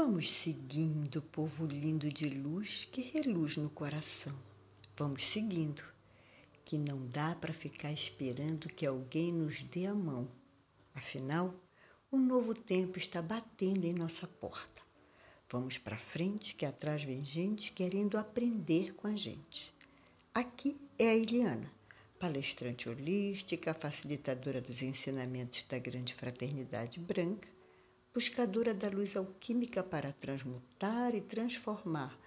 Vamos 0.00 0.30
seguindo, 0.30 1.20
povo 1.20 1.66
lindo 1.66 2.08
de 2.08 2.28
luz 2.28 2.84
que 2.84 3.00
reluz 3.00 3.56
no 3.56 3.68
coração. 3.68 4.32
Vamos 4.96 5.24
seguindo, 5.24 5.82
que 6.64 6.78
não 6.78 7.04
dá 7.08 7.34
para 7.34 7.52
ficar 7.52 7.90
esperando 7.90 8.68
que 8.68 8.86
alguém 8.86 9.32
nos 9.32 9.64
dê 9.64 9.86
a 9.86 9.94
mão. 9.94 10.28
Afinal, 10.94 11.52
um 12.12 12.20
novo 12.20 12.54
tempo 12.54 12.96
está 12.96 13.20
batendo 13.20 13.86
em 13.86 13.92
nossa 13.92 14.28
porta. 14.28 14.80
Vamos 15.50 15.78
para 15.78 15.98
frente, 15.98 16.54
que 16.54 16.64
atrás 16.64 17.02
vem 17.02 17.24
gente 17.24 17.72
querendo 17.72 18.16
aprender 18.16 18.94
com 18.94 19.08
a 19.08 19.16
gente. 19.16 19.74
Aqui 20.32 20.80
é 20.96 21.08
a 21.08 21.16
Eliana, 21.16 21.72
palestrante 22.20 22.88
holística, 22.88 23.74
facilitadora 23.74 24.60
dos 24.60 24.80
ensinamentos 24.80 25.64
da 25.68 25.76
Grande 25.76 26.14
Fraternidade 26.14 27.00
Branca 27.00 27.57
buscadora 28.12 28.74
da 28.74 28.88
luz 28.88 29.16
alquímica 29.16 29.82
para 29.82 30.12
transmutar 30.12 31.14
e 31.14 31.20
transformar 31.20 32.18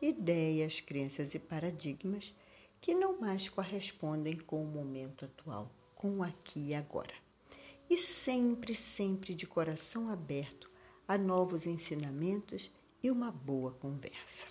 ideias, 0.00 0.80
crenças 0.80 1.34
e 1.34 1.38
paradigmas 1.38 2.34
que 2.80 2.94
não 2.94 3.20
mais 3.20 3.48
correspondem 3.48 4.36
com 4.36 4.62
o 4.62 4.66
momento 4.66 5.24
atual, 5.24 5.70
com 5.94 6.18
o 6.18 6.22
aqui 6.22 6.68
e 6.68 6.74
agora. 6.74 7.14
E 7.88 7.98
sempre, 7.98 8.74
sempre 8.74 9.34
de 9.34 9.46
coração 9.46 10.08
aberto 10.08 10.70
a 11.06 11.18
novos 11.18 11.66
ensinamentos 11.66 12.70
e 13.02 13.10
uma 13.10 13.30
boa 13.30 13.72
conversa. 13.72 14.46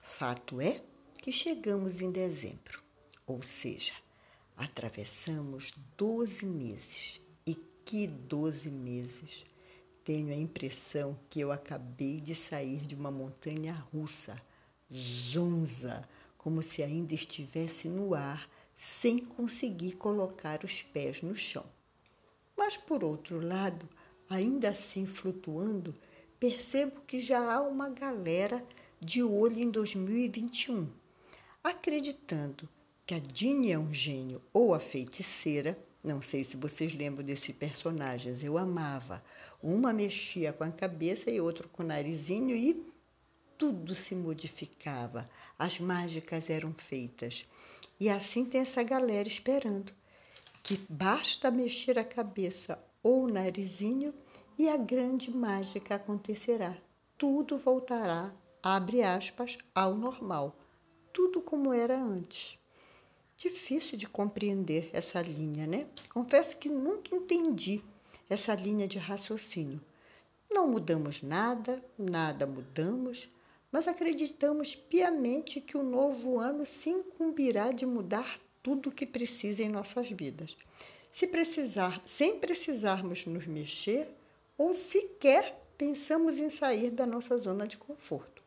Fato 0.00 0.60
é 0.60 0.82
que 1.22 1.30
chegamos 1.30 2.00
em 2.00 2.10
dezembro, 2.10 2.82
ou 3.26 3.42
seja, 3.42 3.94
atravessamos 4.56 5.72
12 5.96 6.46
meses. 6.46 7.20
E 7.46 7.54
que 7.84 8.06
12 8.06 8.70
meses! 8.70 9.44
Tenho 10.04 10.32
a 10.32 10.36
impressão 10.36 11.18
que 11.30 11.40
eu 11.40 11.50
acabei 11.50 12.20
de 12.20 12.34
sair 12.34 12.80
de 12.80 12.94
uma 12.94 13.10
montanha 13.10 13.72
russa, 13.92 14.40
zonza, 14.92 16.06
como 16.36 16.62
se 16.62 16.82
ainda 16.82 17.14
estivesse 17.14 17.88
no 17.88 18.14
ar, 18.14 18.48
sem 18.76 19.18
conseguir 19.18 19.92
colocar 19.92 20.62
os 20.62 20.82
pés 20.82 21.22
no 21.22 21.34
chão. 21.34 21.64
Mas, 22.56 22.76
por 22.76 23.02
outro 23.02 23.40
lado, 23.40 23.88
ainda 24.28 24.68
assim 24.68 25.06
flutuando, 25.06 25.94
percebo 26.38 27.00
que 27.06 27.18
já 27.18 27.54
há 27.54 27.62
uma 27.62 27.88
galera 27.88 28.64
de 29.00 29.22
olho 29.22 29.58
em 29.58 29.70
2021, 29.70 30.88
acreditando 31.62 32.68
que 33.06 33.14
a 33.14 33.18
Dini 33.18 33.72
é 33.72 33.78
um 33.78 33.92
gênio 33.92 34.42
ou 34.52 34.74
a 34.74 34.80
feiticeira 34.80 35.78
não 36.04 36.20
sei 36.20 36.44
se 36.44 36.58
vocês 36.58 36.92
lembram 36.92 37.24
desses 37.24 37.54
personagens, 37.56 38.44
eu 38.44 38.58
amava. 38.58 39.24
Uma 39.62 39.90
mexia 39.90 40.52
com 40.52 40.62
a 40.62 40.70
cabeça 40.70 41.30
e 41.30 41.40
outro 41.40 41.66
com 41.70 41.82
o 41.82 41.86
narizinho 41.86 42.54
e 42.54 42.86
tudo 43.56 43.94
se 43.94 44.14
modificava. 44.14 45.26
As 45.58 45.80
mágicas 45.80 46.50
eram 46.50 46.74
feitas. 46.74 47.46
E 47.98 48.10
assim 48.10 48.44
tem 48.44 48.60
essa 48.60 48.82
galera 48.82 49.26
esperando 49.26 49.94
que 50.62 50.78
basta 50.90 51.50
mexer 51.50 51.98
a 51.98 52.04
cabeça 52.04 52.78
ou 53.02 53.24
o 53.24 53.32
narizinho 53.32 54.12
e 54.58 54.68
a 54.68 54.76
grande 54.76 55.30
mágica 55.30 55.94
acontecerá. 55.94 56.76
Tudo 57.16 57.56
voltará, 57.56 58.30
abre 58.62 59.02
aspas, 59.02 59.56
ao 59.74 59.96
normal. 59.96 60.54
Tudo 61.14 61.40
como 61.40 61.72
era 61.72 61.98
antes 61.98 62.58
difícil 63.44 63.98
de 63.98 64.08
compreender 64.08 64.88
essa 64.90 65.20
linha, 65.20 65.66
né? 65.66 65.86
Confesso 66.08 66.56
que 66.56 66.70
nunca 66.70 67.14
entendi 67.14 67.82
essa 68.28 68.54
linha 68.54 68.88
de 68.88 68.98
raciocínio. 68.98 69.82
Não 70.50 70.66
mudamos 70.66 71.22
nada, 71.22 71.84
nada 71.98 72.46
mudamos, 72.46 73.28
mas 73.70 73.86
acreditamos 73.86 74.74
piamente 74.74 75.60
que 75.60 75.76
o 75.76 75.82
novo 75.82 76.38
ano 76.38 76.64
se 76.64 76.88
incumbirá 76.88 77.70
de 77.70 77.84
mudar 77.84 78.38
tudo 78.62 78.88
o 78.88 78.92
que 78.92 79.04
precisa 79.04 79.62
em 79.62 79.68
nossas 79.68 80.10
vidas. 80.10 80.56
Se 81.12 81.26
precisar, 81.26 82.02
sem 82.06 82.38
precisarmos 82.38 83.26
nos 83.26 83.46
mexer 83.46 84.08
ou 84.56 84.72
sequer 84.72 85.60
pensamos 85.76 86.38
em 86.38 86.48
sair 86.48 86.90
da 86.90 87.04
nossa 87.04 87.36
zona 87.36 87.66
de 87.66 87.76
conforto. 87.76 88.42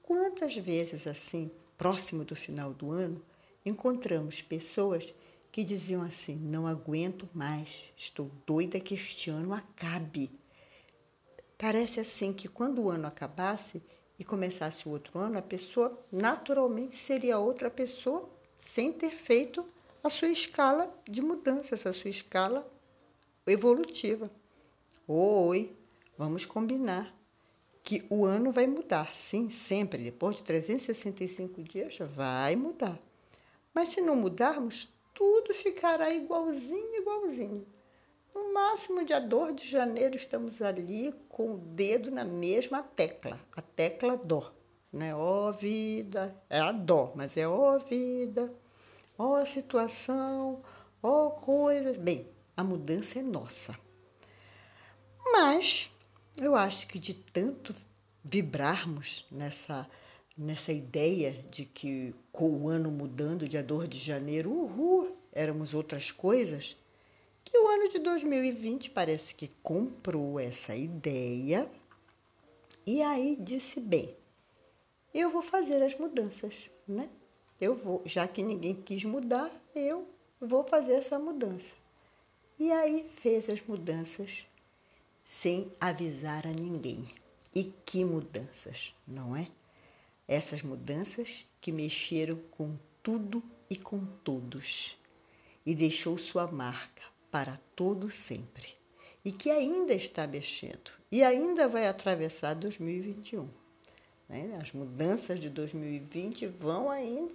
Quantas 0.00 0.54
vezes 0.56 1.08
assim, 1.08 1.50
próximo 1.76 2.24
do 2.24 2.36
final 2.36 2.72
do 2.72 2.92
ano, 2.92 3.20
encontramos 3.64 4.42
pessoas 4.42 5.14
que 5.50 5.64
diziam 5.64 6.02
assim: 6.02 6.36
não 6.36 6.66
aguento 6.66 7.28
mais, 7.34 7.82
estou 7.96 8.30
doida 8.46 8.80
que 8.80 8.94
este 8.94 9.30
ano 9.30 9.52
acabe. 9.52 10.30
Parece 11.56 12.00
assim 12.00 12.32
que 12.32 12.48
quando 12.48 12.82
o 12.82 12.90
ano 12.90 13.06
acabasse 13.06 13.82
e 14.18 14.24
começasse 14.24 14.88
o 14.88 14.92
outro 14.92 15.18
ano, 15.18 15.38
a 15.38 15.42
pessoa 15.42 15.98
naturalmente 16.10 16.96
seria 16.96 17.38
outra 17.38 17.70
pessoa 17.70 18.28
sem 18.56 18.92
ter 18.92 19.10
feito 19.10 19.64
a 20.02 20.10
sua 20.10 20.28
escala 20.28 20.92
de 21.08 21.20
mudanças, 21.20 21.84
a 21.86 21.92
sua 21.92 22.10
escala 22.10 22.68
evolutiva. 23.46 24.30
Oi, 25.06 25.74
vamos 26.16 26.44
combinar 26.44 27.14
que 27.82 28.04
o 28.10 28.24
ano 28.24 28.52
vai 28.52 28.66
mudar, 28.66 29.14
sim, 29.14 29.48
sempre. 29.48 30.04
Depois 30.04 30.36
de 30.36 30.42
365 30.42 31.62
dias, 31.62 31.96
vai 31.98 32.54
mudar. 32.54 33.00
Mas 33.78 33.90
se 33.90 34.00
não 34.00 34.16
mudarmos, 34.16 34.92
tudo 35.14 35.54
ficará 35.54 36.12
igualzinho, 36.12 36.96
igualzinho. 36.96 37.64
No 38.34 38.52
máximo, 38.52 39.04
dia 39.04 39.20
2 39.20 39.54
de 39.54 39.68
janeiro, 39.68 40.16
estamos 40.16 40.60
ali 40.60 41.14
com 41.28 41.54
o 41.54 41.58
dedo 41.58 42.10
na 42.10 42.24
mesma 42.24 42.82
tecla, 42.82 43.38
a 43.56 43.62
tecla 43.62 44.16
Dó. 44.16 44.52
Né? 44.92 45.14
Ó 45.14 45.52
vida, 45.52 46.36
é 46.50 46.58
a 46.58 46.72
Dó, 46.72 47.12
mas 47.14 47.36
é 47.36 47.46
ó 47.46 47.78
vida, 47.78 48.52
ó 49.16 49.44
situação, 49.44 50.60
ó 51.00 51.30
coisas. 51.30 51.96
Bem, 51.98 52.28
a 52.56 52.64
mudança 52.64 53.20
é 53.20 53.22
nossa. 53.22 53.78
Mas 55.24 55.88
eu 56.36 56.56
acho 56.56 56.88
que 56.88 56.98
de 56.98 57.14
tanto 57.14 57.72
vibrarmos 58.24 59.24
nessa 59.30 59.88
nessa 60.38 60.72
ideia 60.72 61.44
de 61.50 61.64
que 61.64 62.14
com 62.30 62.48
o 62.50 62.68
ano 62.68 62.90
mudando, 62.90 63.48
dia 63.48 63.62
2 63.62 63.88
de 63.88 63.98
janeiro, 63.98 64.52
uhul, 64.52 65.16
éramos 65.32 65.74
outras 65.74 66.12
coisas, 66.12 66.76
que 67.44 67.58
o 67.58 67.66
ano 67.66 67.88
de 67.88 67.98
2020 67.98 68.90
parece 68.90 69.34
que 69.34 69.48
comprou 69.62 70.38
essa 70.38 70.76
ideia 70.76 71.68
e 72.86 73.02
aí 73.02 73.36
disse 73.40 73.80
bem, 73.80 74.16
eu 75.12 75.30
vou 75.30 75.42
fazer 75.42 75.82
as 75.82 75.98
mudanças, 75.98 76.70
né? 76.86 77.08
Eu 77.60 77.74
vou, 77.74 78.02
já 78.06 78.28
que 78.28 78.42
ninguém 78.42 78.74
quis 78.74 79.02
mudar, 79.04 79.50
eu 79.74 80.08
vou 80.40 80.62
fazer 80.62 80.92
essa 80.92 81.18
mudança. 81.18 81.74
E 82.58 82.70
aí 82.70 83.08
fez 83.14 83.48
as 83.50 83.60
mudanças 83.62 84.46
sem 85.24 85.72
avisar 85.80 86.46
a 86.46 86.50
ninguém. 86.50 87.08
E 87.54 87.64
que 87.64 88.04
mudanças, 88.04 88.94
não 89.06 89.34
é? 89.36 89.48
Essas 90.28 90.62
mudanças 90.62 91.46
que 91.60 91.72
mexeram 91.72 92.36
com 92.50 92.76
tudo 93.02 93.42
e 93.70 93.76
com 93.76 94.04
todos 94.22 94.98
e 95.64 95.74
deixou 95.74 96.18
sua 96.18 96.46
marca 96.46 97.02
para 97.30 97.56
todo 97.74 98.10
sempre 98.10 98.68
e 99.24 99.32
que 99.32 99.50
ainda 99.50 99.94
está 99.94 100.26
mexendo 100.26 100.92
e 101.10 101.24
ainda 101.24 101.66
vai 101.66 101.86
atravessar 101.86 102.54
2021. 102.54 103.48
Né? 104.28 104.58
As 104.60 104.72
mudanças 104.72 105.40
de 105.40 105.48
2020 105.48 106.46
vão 106.46 106.90
ainda 106.90 107.34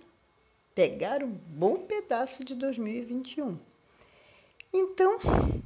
pegar 0.76 1.24
um 1.24 1.32
bom 1.32 1.78
pedaço 1.86 2.44
de 2.44 2.56
2021. 2.56 3.60
Então, 4.72 5.20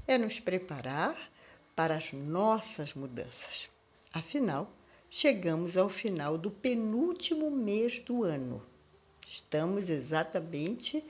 é 0.06 0.18
nos 0.18 0.39
preparar 0.39 1.31
para 1.75 1.95
as 1.95 2.12
nossas 2.12 2.94
mudanças. 2.94 3.69
Afinal, 4.12 4.69
chegamos 5.09 5.77
ao 5.77 5.89
final 5.89 6.38
do 6.38 6.51
penúltimo 6.51 7.50
mês 7.50 8.00
do 8.00 8.24
ano. 8.24 8.62
Estamos 9.27 9.89
exatamente. 9.89 11.04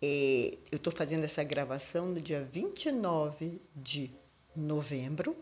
Eh, 0.00 0.58
eu 0.70 0.76
estou 0.76 0.92
fazendo 0.92 1.24
essa 1.24 1.42
gravação 1.44 2.06
no 2.06 2.20
dia 2.20 2.42
29 2.42 3.60
de 3.74 4.10
novembro, 4.56 5.36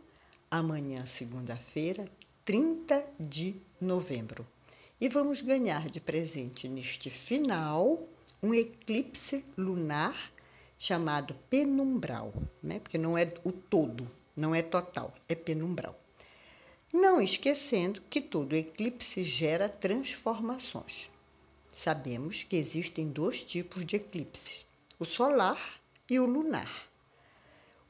amanhã, 0.50 1.06
segunda-feira, 1.06 2.08
30 2.44 3.04
de 3.18 3.54
novembro. 3.80 4.46
E 5.00 5.08
vamos 5.08 5.40
ganhar 5.40 5.88
de 5.88 6.00
presente 6.00 6.68
neste 6.68 7.08
final 7.08 8.08
um 8.42 8.52
eclipse 8.52 9.44
lunar 9.56 10.32
chamado 10.78 11.34
penumbral, 11.50 12.32
né? 12.62 12.78
porque 12.80 12.98
não 12.98 13.18
é 13.18 13.32
o 13.44 13.52
todo, 13.52 14.08
não 14.36 14.54
é 14.54 14.62
total, 14.62 15.12
é 15.28 15.34
penumbral. 15.34 15.98
Não 16.92 17.20
esquecendo 17.20 18.00
que 18.08 18.18
todo 18.18 18.56
eclipse 18.56 19.22
gera 19.22 19.68
transformações. 19.68 21.10
Sabemos 21.74 22.44
que 22.44 22.56
existem 22.56 23.08
dois 23.08 23.44
tipos 23.44 23.84
de 23.84 23.96
eclipses: 23.96 24.64
o 24.98 25.04
solar 25.04 25.80
e 26.08 26.18
o 26.18 26.24
lunar. 26.24 26.88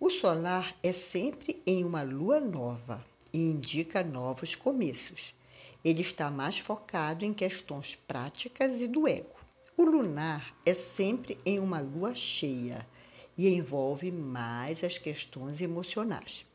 O 0.00 0.10
solar 0.10 0.76
é 0.82 0.92
sempre 0.92 1.62
em 1.64 1.84
uma 1.84 2.02
lua 2.02 2.40
nova 2.40 3.06
e 3.32 3.38
indica 3.38 4.02
novos 4.02 4.56
começos. 4.56 5.32
Ele 5.84 6.02
está 6.02 6.28
mais 6.28 6.58
focado 6.58 7.24
em 7.24 7.32
questões 7.32 7.94
práticas 7.94 8.82
e 8.82 8.88
do 8.88 9.06
ego. 9.06 9.36
O 9.76 9.84
lunar 9.84 10.52
é 10.66 10.74
sempre 10.74 11.38
em 11.46 11.60
uma 11.60 11.78
lua 11.78 12.16
cheia 12.16 12.84
e 13.36 13.48
envolve 13.48 14.10
mais 14.10 14.82
as 14.82 14.98
questões 14.98 15.60
emocionais. 15.60 16.47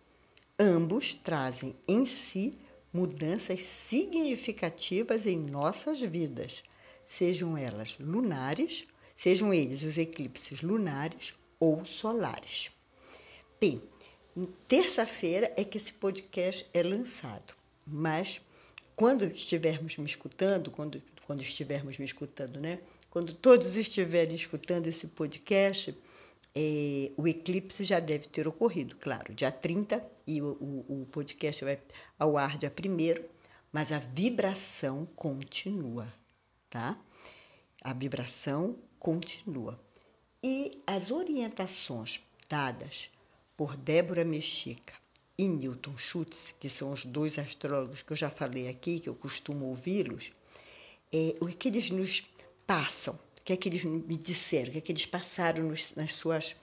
Ambos 0.60 1.16
trazem 1.16 1.76
em 1.88 2.06
si 2.06 2.54
mudanças 2.94 3.64
significativas 3.64 5.26
em 5.26 5.36
nossas 5.36 6.00
vidas, 6.00 6.64
sejam 7.08 7.58
elas 7.58 7.98
lunares, 8.00 8.86
sejam 9.18 9.52
eles 9.52 9.82
os 9.82 9.98
eclipses 9.98 10.62
lunares 10.62 11.34
ou 11.60 11.84
solares. 11.86 12.70
Bem, 13.60 13.82
terça-feira 14.68 15.52
é 15.58 15.64
que 15.64 15.78
esse 15.78 15.94
podcast 15.94 16.68
é 16.72 16.84
lançado, 16.84 17.56
mas 17.84 18.40
quando 18.96 19.26
estivermos 19.26 19.98
me 19.98 20.06
escutando, 20.06 20.70
quando, 20.70 21.02
quando 21.26 21.42
estivermos 21.42 21.98
me 21.98 22.06
escutando, 22.06 22.60
né? 22.60 22.80
Quando 23.10 23.34
todos 23.34 23.76
estiverem 23.76 24.36
escutando 24.36 24.86
esse 24.86 25.08
podcast, 25.08 25.96
é, 26.56 27.12
o 27.18 27.28
eclipse 27.28 27.84
já 27.84 28.00
deve 28.00 28.28
ter 28.28 28.48
ocorrido, 28.48 28.96
claro, 28.98 29.34
dia 29.34 29.52
30, 29.52 30.04
e 30.28 30.42
o, 30.42 30.58
o, 30.60 31.02
o 31.02 31.06
podcast 31.08 31.66
vai 31.66 31.80
ao 32.18 32.38
ar 32.38 32.58
dia 32.58 32.72
1 32.72 33.34
mas 33.72 33.92
a 33.92 33.98
vibração 33.98 35.08
continua, 35.16 36.14
tá? 36.70 36.96
A 37.82 37.92
vibração 37.92 38.78
continua. 39.00 39.80
E 40.44 40.82
as 40.86 41.10
orientações 41.10 42.22
dadas 42.48 43.10
por 43.58 43.76
Débora 43.76 44.24
Mexica 44.24 44.94
e 45.36 45.48
Newton 45.48 45.98
Schutz, 45.98 46.54
que 46.60 46.70
são 46.70 46.92
os 46.92 47.04
dois 47.04 47.40
astrólogos 47.40 48.04
que 48.04 48.14
eu 48.14 48.18
já 48.18 48.30
falei 48.30 48.70
aqui, 48.70 49.00
que 49.00 49.10
eu 49.10 49.16
costumo 49.16 49.66
ouvi-los, 49.66 50.32
é, 51.12 51.36
o 51.42 51.48
que 51.48 51.70
eles 51.70 51.90
nos 51.90 52.24
passam 52.68 53.18
o 53.44 53.46
que 53.46 53.52
é 53.52 53.58
que 53.58 53.68
eles 53.68 53.84
me 53.84 54.16
disseram, 54.16 54.70
o 54.70 54.72
que 54.72 54.78
é 54.78 54.82
que 54.82 54.92
eles 54.94 55.06
passaram 55.06 55.66
nos, 55.66 55.94
nas, 55.96 56.14
suas, 56.14 56.56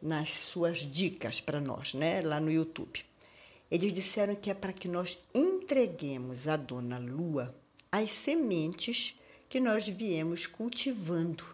nas 0.00 0.30
suas 0.30 0.78
dicas 0.78 1.40
para 1.40 1.60
nós, 1.60 1.92
né, 1.92 2.20
lá 2.20 2.38
no 2.38 2.52
YouTube. 2.52 3.04
Eles 3.68 3.92
disseram 3.92 4.36
que 4.36 4.48
é 4.48 4.54
para 4.54 4.72
que 4.72 4.86
nós 4.86 5.18
entreguemos 5.34 6.46
à 6.46 6.56
Dona 6.56 6.98
Lua 6.98 7.52
as 7.90 8.10
sementes 8.10 9.18
que 9.48 9.58
nós 9.58 9.88
viemos 9.88 10.46
cultivando 10.46 11.44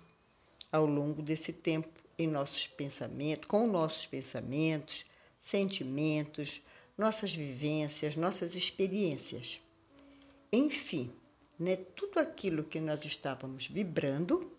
ao 0.71 0.85
longo 0.85 1.23
desse 1.23 1.55
tempo 1.55 1.89
em 2.19 2.27
nossos 2.27 2.67
pensamentos, 2.67 3.49
com 3.49 3.67
nossos 3.67 4.05
pensamentos, 4.05 5.07
sentimentos, 5.41 6.61
nossas 6.99 7.35
vivências, 7.35 8.15
nossas 8.15 8.55
experiências. 8.55 9.59
Enfim, 10.53 11.11
né, 11.59 11.77
tudo 11.77 12.19
aquilo 12.19 12.63
que 12.63 12.79
nós 12.79 13.03
estávamos 13.07 13.69
vibrando 13.69 14.55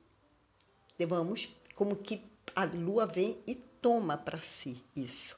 vamos, 1.05 1.55
como 1.75 1.95
que 1.95 2.21
a 2.55 2.63
lua 2.63 3.05
vem 3.05 3.37
e 3.45 3.55
toma 3.55 4.17
para 4.17 4.39
si 4.39 4.81
isso. 4.95 5.37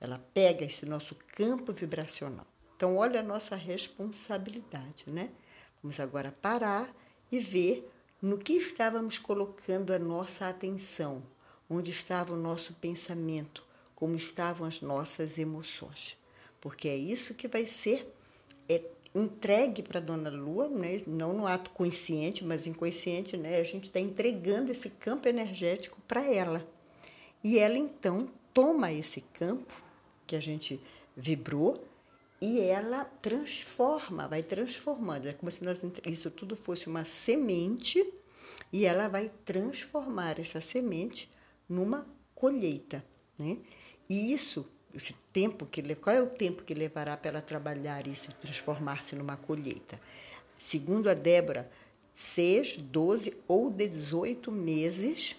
Ela 0.00 0.18
pega 0.32 0.64
esse 0.64 0.86
nosso 0.86 1.14
campo 1.34 1.72
vibracional. 1.72 2.46
Então, 2.76 2.96
olha 2.96 3.20
a 3.20 3.22
nossa 3.22 3.54
responsabilidade, 3.54 5.04
né? 5.06 5.30
Vamos 5.82 6.00
agora 6.00 6.32
parar 6.32 6.94
e 7.30 7.38
ver 7.38 7.90
no 8.20 8.38
que 8.38 8.54
estávamos 8.54 9.18
colocando 9.18 9.92
a 9.92 9.98
nossa 9.98 10.48
atenção, 10.48 11.22
onde 11.68 11.90
estava 11.90 12.32
o 12.32 12.36
nosso 12.36 12.72
pensamento, 12.74 13.64
como 13.94 14.16
estavam 14.16 14.66
as 14.66 14.80
nossas 14.80 15.38
emoções. 15.38 16.16
Porque 16.60 16.88
é 16.88 16.96
isso 16.96 17.34
que 17.34 17.46
vai 17.46 17.66
ser 17.66 18.10
é, 18.68 18.82
entregue 19.14 19.82
para 19.82 20.00
Dona 20.00 20.30
Lua, 20.30 20.68
né? 20.68 21.00
não 21.06 21.32
no 21.32 21.46
ato 21.46 21.70
consciente, 21.70 22.44
mas 22.44 22.66
inconsciente, 22.66 23.36
né? 23.36 23.60
a 23.60 23.64
gente 23.64 23.84
está 23.84 24.00
entregando 24.00 24.72
esse 24.72 24.90
campo 24.90 25.28
energético 25.28 26.00
para 26.08 26.22
ela. 26.22 26.66
E 27.42 27.58
ela 27.58 27.78
então 27.78 28.28
toma 28.52 28.92
esse 28.92 29.20
campo 29.20 29.72
que 30.26 30.34
a 30.34 30.40
gente 30.40 30.80
vibrou 31.16 31.86
e 32.40 32.60
ela 32.60 33.04
transforma, 33.04 34.26
vai 34.26 34.42
transformando. 34.42 35.28
É 35.28 35.32
como 35.32 35.50
se 35.50 35.62
nós, 35.62 35.80
isso 36.06 36.30
tudo 36.30 36.56
fosse 36.56 36.88
uma 36.88 37.04
semente 37.04 38.04
e 38.72 38.84
ela 38.84 39.08
vai 39.08 39.30
transformar 39.44 40.40
essa 40.40 40.60
semente 40.60 41.30
numa 41.68 42.06
colheita. 42.34 43.04
Né? 43.38 43.58
E 44.08 44.32
isso 44.32 44.66
esse 44.94 45.14
tempo 45.32 45.66
que 45.66 45.82
qual 45.96 46.16
é 46.16 46.22
o 46.22 46.26
tempo 46.26 46.62
que 46.62 46.74
levará 46.74 47.16
para 47.16 47.30
ela 47.30 47.42
trabalhar 47.42 48.06
isso 48.06 48.30
e 48.30 48.34
transformar-se 48.34 49.16
numa 49.16 49.36
colheita? 49.36 50.00
Segundo 50.58 51.10
a 51.10 51.14
Débora, 51.14 51.70
6, 52.14 52.78
12 52.78 53.36
ou 53.48 53.70
18 53.70 54.52
meses 54.52 55.36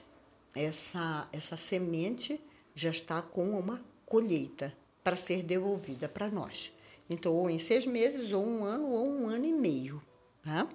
essa 0.54 1.28
essa 1.32 1.58
semente 1.58 2.40
já 2.74 2.90
está 2.90 3.22
com 3.22 3.58
uma 3.58 3.82
colheita 4.06 4.76
para 5.04 5.16
ser 5.16 5.44
devolvida 5.44 6.10
para 6.10 6.30
nós. 6.30 6.74
Então, 7.10 7.34
ou 7.34 7.50
em 7.50 7.60
seis 7.60 7.86
meses, 7.86 8.32
ou 8.32 8.44
um 8.46 8.64
ano, 8.64 8.90
ou 8.90 9.08
um 9.08 9.28
ano 9.28 9.46
e 9.46 9.54
meio. 9.54 10.02
Tá? 10.42 10.68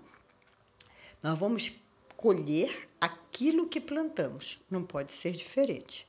Nós 1.22 1.38
vamos 1.38 1.72
colher 2.16 2.88
aquilo 3.00 3.68
que 3.68 3.80
plantamos. 3.80 4.60
Não 4.70 4.84
pode 4.84 5.12
ser 5.12 5.32
diferente. 5.32 6.06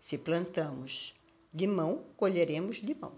Se 0.00 0.18
plantamos 0.18 1.14
limão, 1.54 2.04
colheremos 2.16 2.78
limão. 2.78 3.12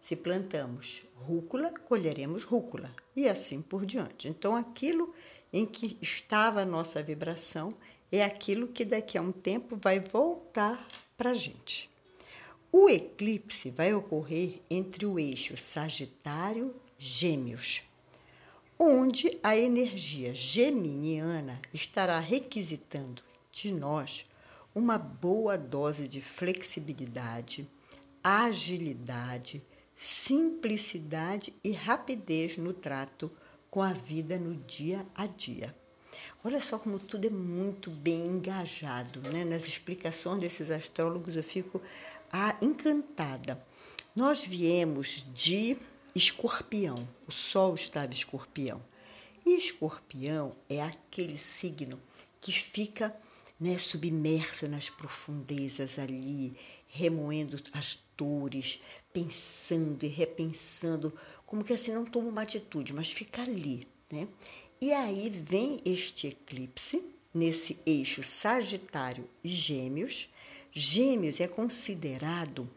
Se 0.00 0.16
plantamos 0.16 1.02
rúcula, 1.14 1.70
colheremos 1.86 2.44
rúcula. 2.44 2.90
E 3.14 3.28
assim 3.28 3.60
por 3.60 3.84
diante. 3.84 4.28
Então, 4.28 4.56
aquilo 4.56 5.12
em 5.52 5.66
que 5.66 5.98
estava 6.00 6.62
a 6.62 6.66
nossa 6.66 7.02
vibração 7.02 7.70
é 8.10 8.24
aquilo 8.24 8.68
que 8.68 8.84
daqui 8.84 9.18
a 9.18 9.22
um 9.22 9.32
tempo 9.32 9.76
vai 9.76 10.00
voltar 10.00 10.86
para 11.16 11.30
a 11.30 11.34
gente. 11.34 11.90
O 12.72 12.88
eclipse 12.88 13.70
vai 13.70 13.92
ocorrer 13.92 14.60
entre 14.70 15.04
o 15.04 15.18
eixo 15.18 15.56
Sagitário-Gêmeos, 15.56 17.82
onde 18.78 19.36
a 19.42 19.56
energia 19.56 20.32
geminiana 20.34 21.60
estará 21.74 22.20
requisitando 22.20 23.22
de 23.50 23.72
nós 23.72 24.24
uma 24.74 24.98
boa 24.98 25.58
dose 25.58 26.06
de 26.06 26.20
flexibilidade, 26.20 27.68
agilidade, 28.22 29.62
simplicidade 29.96 31.54
e 31.62 31.72
rapidez 31.72 32.56
no 32.56 32.72
trato 32.72 33.30
com 33.70 33.82
a 33.82 33.92
vida 33.92 34.38
no 34.38 34.54
dia 34.54 35.06
a 35.14 35.26
dia. 35.26 35.74
Olha 36.42 36.60
só 36.60 36.78
como 36.78 36.98
tudo 36.98 37.26
é 37.26 37.30
muito 37.30 37.90
bem 37.90 38.26
engajado, 38.26 39.20
né? 39.30 39.44
Nas 39.44 39.66
explicações 39.66 40.40
desses 40.40 40.70
astrólogos 40.70 41.36
eu 41.36 41.42
fico 41.42 41.80
ah, 42.32 42.56
encantada. 42.62 43.62
Nós 44.16 44.44
viemos 44.44 45.26
de 45.34 45.76
Escorpião, 46.14 46.96
o 47.28 47.32
Sol 47.32 47.74
estava 47.74 48.12
Escorpião. 48.12 48.82
E 49.44 49.56
Escorpião 49.56 50.56
é 50.68 50.82
aquele 50.82 51.38
signo 51.38 52.00
que 52.40 52.52
fica 52.52 53.14
né, 53.60 53.76
submerso 53.76 54.66
nas 54.66 54.88
profundezas 54.88 55.98
ali, 55.98 56.56
remoendo 56.88 57.60
as 57.74 58.02
dores, 58.16 58.80
pensando 59.12 60.04
e 60.04 60.08
repensando, 60.08 61.12
como 61.44 61.62
que 61.62 61.74
assim 61.74 61.92
não 61.92 62.06
toma 62.06 62.28
uma 62.28 62.42
atitude, 62.42 62.94
mas 62.94 63.10
fica 63.10 63.42
ali, 63.42 63.86
né? 64.10 64.26
E 64.80 64.94
aí 64.94 65.28
vem 65.28 65.82
este 65.84 66.28
eclipse 66.28 67.04
nesse 67.34 67.78
eixo 67.84 68.22
Sagitário 68.22 69.28
e 69.44 69.48
Gêmeos. 69.50 70.30
Gêmeos 70.72 71.38
é 71.38 71.46
considerado 71.46 72.68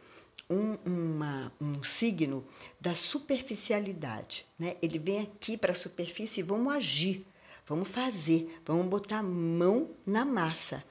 um, 0.49 0.73
uma, 0.85 1.51
um 1.61 1.81
signo 1.81 2.45
da 2.79 2.93
superficialidade, 2.93 4.45
né? 4.59 4.75
Ele 4.81 4.99
vem 4.99 5.21
aqui 5.21 5.57
para 5.57 5.71
a 5.71 5.75
superfície 5.75 6.41
e 6.41 6.43
vamos 6.43 6.73
agir 6.73 7.25
Vamos 7.65 7.87
fazer, 7.87 8.59
vamos 8.65 8.87
botar 8.87 9.19
a 9.19 9.23
mão 9.23 9.89
na 10.05 10.25
massa, 10.25 10.83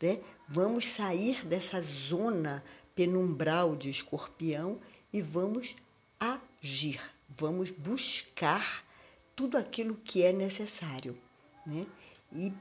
né? 0.00 0.20
Vamos 0.48 0.86
sair 0.86 1.44
dessa 1.44 1.80
zona 1.80 2.64
penumbral 2.94 3.76
de 3.76 3.90
escorpião 3.90 4.80
e 5.12 5.20
vamos 5.20 5.74
agir, 6.18 7.00
vamos 7.28 7.70
buscar 7.70 8.84
tudo 9.34 9.56
aquilo 9.56 9.94
que 9.96 10.22
é 10.22 10.32
necessário, 10.32 11.14
né? 11.66 11.86
E 12.32 12.52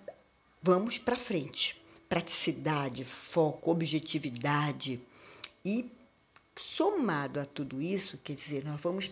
vamos 0.61 0.97
para 0.97 1.15
frente. 1.15 1.81
Praticidade, 2.07 3.03
foco, 3.03 3.69
objetividade 3.69 4.99
e 5.63 5.91
somado 6.55 7.39
a 7.39 7.45
tudo 7.45 7.81
isso, 7.81 8.17
quer 8.23 8.35
dizer, 8.35 8.65
nós 8.65 8.81
vamos 8.81 9.11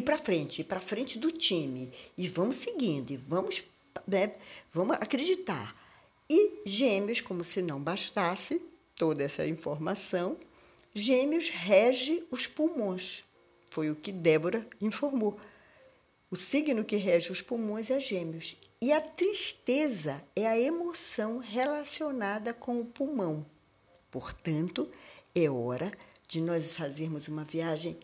ir 0.00 0.02
para 0.02 0.18
frente, 0.18 0.64
para 0.64 0.80
frente 0.80 1.18
do 1.18 1.30
time. 1.30 1.90
E 2.16 2.26
vamos 2.28 2.56
seguindo, 2.56 3.12
e 3.12 3.16
vamos, 3.16 3.62
né, 4.06 4.34
vamos 4.72 4.96
acreditar. 4.96 5.76
E 6.28 6.62
Gêmeos, 6.64 7.20
como 7.20 7.44
se 7.44 7.62
não 7.62 7.80
bastasse 7.80 8.60
toda 8.96 9.22
essa 9.22 9.46
informação, 9.46 10.36
Gêmeos 10.94 11.48
rege 11.48 12.24
os 12.30 12.46
pulmões. 12.46 13.24
Foi 13.70 13.90
o 13.90 13.96
que 13.96 14.10
Débora 14.10 14.66
informou. 14.80 15.38
O 16.30 16.36
signo 16.36 16.84
que 16.84 16.96
rege 16.96 17.30
os 17.30 17.42
pulmões 17.42 17.90
é 17.90 18.00
Gêmeos. 18.00 18.56
E 18.82 18.92
a 18.92 19.00
tristeza 19.00 20.22
é 20.34 20.46
a 20.46 20.58
emoção 20.58 21.38
relacionada 21.38 22.54
com 22.54 22.80
o 22.80 22.84
pulmão. 22.84 23.44
Portanto, 24.10 24.90
é 25.34 25.48
hora 25.50 25.92
de 26.26 26.40
nós 26.40 26.74
fazermos 26.74 27.28
uma 27.28 27.44
viagem 27.44 27.98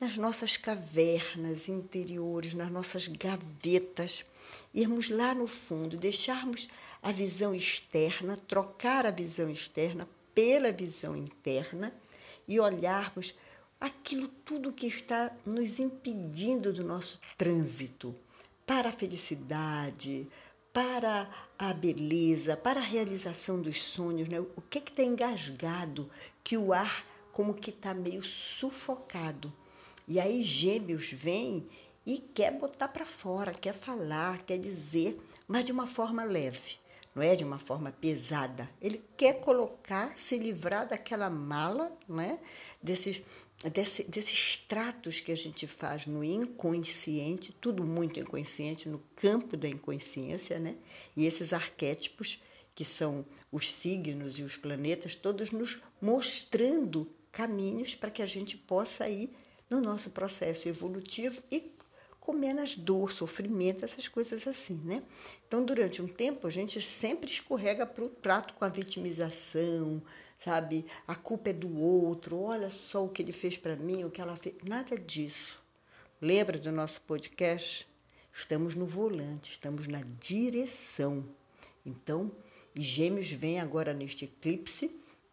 nas 0.00 0.16
nossas 0.16 0.56
cavernas 0.56 1.68
interiores, 1.68 2.54
nas 2.54 2.70
nossas 2.70 3.06
gavetas, 3.06 4.24
irmos 4.72 5.08
lá 5.08 5.34
no 5.34 5.46
fundo, 5.46 5.96
deixarmos 5.96 6.68
a 7.02 7.12
visão 7.12 7.54
externa, 7.54 8.36
trocar 8.36 9.06
a 9.06 9.10
visão 9.10 9.48
externa 9.48 10.08
pela 10.34 10.72
visão 10.72 11.16
interna 11.16 11.92
e 12.46 12.58
olharmos 12.58 13.34
aquilo 13.80 14.28
tudo 14.44 14.72
que 14.72 14.86
está 14.86 15.30
nos 15.44 15.78
impedindo 15.78 16.72
do 16.72 16.82
nosso 16.82 17.20
trânsito 17.36 18.14
para 18.66 18.88
a 18.88 18.92
felicidade, 18.92 20.26
para 20.72 21.30
a 21.58 21.72
beleza, 21.72 22.56
para 22.56 22.80
a 22.80 22.82
realização 22.82 23.60
dos 23.60 23.82
sonhos, 23.82 24.28
né? 24.28 24.40
O 24.40 24.60
que 24.62 24.78
é 24.78 24.80
que 24.80 24.90
está 24.90 25.02
engasgado, 25.02 26.10
que 26.42 26.56
o 26.56 26.72
ar 26.72 27.06
como 27.30 27.54
que 27.54 27.70
está 27.70 27.92
meio 27.92 28.22
sufocado. 28.22 29.52
E 30.06 30.20
aí 30.20 30.42
Gêmeos 30.42 31.12
vem 31.12 31.66
e 32.04 32.18
quer 32.18 32.52
botar 32.58 32.88
para 32.88 33.06
fora, 33.06 33.52
quer 33.52 33.74
falar, 33.74 34.42
quer 34.42 34.58
dizer, 34.58 35.18
mas 35.48 35.64
de 35.64 35.72
uma 35.72 35.86
forma 35.86 36.22
leve, 36.24 36.76
não 37.14 37.22
é 37.22 37.34
de 37.34 37.44
uma 37.44 37.58
forma 37.58 37.92
pesada. 37.92 38.68
Ele 38.80 39.02
quer 39.16 39.40
colocar, 39.40 40.16
se 40.18 40.36
livrar 40.36 40.86
daquela 40.86 41.30
mala, 41.30 41.96
não 42.06 42.20
é? 42.20 42.38
Desses 42.82 43.22
desse, 43.70 44.04
desses 44.04 44.58
tratos 44.68 45.20
que 45.20 45.32
a 45.32 45.36
gente 45.36 45.66
faz 45.66 46.06
no 46.06 46.22
inconsciente, 46.22 47.54
tudo 47.60 47.84
muito 47.84 48.20
inconsciente, 48.20 48.88
no 48.88 49.00
campo 49.16 49.56
da 49.56 49.68
inconsciência, 49.68 50.58
né? 50.58 50.76
E 51.16 51.26
esses 51.26 51.52
arquétipos, 51.52 52.42
que 52.74 52.84
são 52.84 53.24
os 53.52 53.72
signos 53.72 54.38
e 54.38 54.42
os 54.42 54.56
planetas, 54.56 55.14
todos 55.14 55.50
nos 55.50 55.80
mostrando 56.00 57.08
caminhos 57.30 57.94
para 57.94 58.10
que 58.10 58.22
a 58.22 58.26
gente 58.26 58.56
possa 58.56 59.08
ir 59.08 59.30
no 59.74 59.80
nosso 59.80 60.10
processo 60.10 60.68
evolutivo 60.68 61.42
e 61.50 61.72
com 62.20 62.32
menos 62.32 62.76
dor, 62.76 63.12
sofrimento, 63.12 63.84
essas 63.84 64.08
coisas 64.08 64.46
assim, 64.46 64.80
né? 64.84 65.02
Então, 65.46 65.62
durante 65.62 66.00
um 66.00 66.06
tempo, 66.06 66.46
a 66.46 66.50
gente 66.50 66.80
sempre 66.80 67.30
escorrega 67.30 67.84
para 67.84 68.04
o 68.04 68.08
trato 68.08 68.54
com 68.54 68.64
a 68.64 68.68
vitimização, 68.68 70.00
sabe? 70.38 70.86
A 71.06 71.14
culpa 71.14 71.50
é 71.50 71.52
do 71.52 71.78
outro, 71.78 72.38
olha 72.40 72.70
só 72.70 73.04
o 73.04 73.10
que 73.10 73.20
ele 73.20 73.32
fez 73.32 73.58
para 73.58 73.76
mim, 73.76 74.04
o 74.04 74.10
que 74.10 74.22
ela 74.22 74.36
fez. 74.36 74.54
Nada 74.66 74.96
disso. 74.96 75.62
Lembra 76.20 76.58
do 76.58 76.72
nosso 76.72 77.02
podcast? 77.02 77.86
Estamos 78.32 78.74
no 78.74 78.86
volante, 78.86 79.52
estamos 79.52 79.86
na 79.86 80.02
direção. 80.18 81.26
Então, 81.84 82.32
e 82.74 82.80
Gêmeos 82.80 83.30
vem 83.30 83.60
agora 83.60 83.92
neste 83.92 84.24
eclipse 84.24 84.90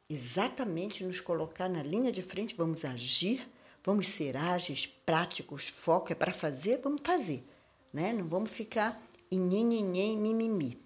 exatamente 0.10 1.06
nos 1.06 1.22
colocar 1.22 1.70
na 1.70 1.82
linha 1.82 2.12
de 2.12 2.22
frente, 2.22 2.54
vamos 2.54 2.84
agir 2.84 3.48
Vamos 3.84 4.08
ser 4.08 4.38
ágeis, 4.38 4.86
práticos, 4.86 5.68
foco 5.68 6.12
é 6.12 6.16
para 6.16 6.32
fazer, 6.32 6.80
vamos 6.84 7.02
fazer, 7.04 7.44
né? 7.92 8.14
Não 8.14 8.28
vamos 8.28 8.52
ficar 8.52 9.02
em 9.32 9.40
nhenhenhen, 9.40 10.18
mimimi. 10.18 10.78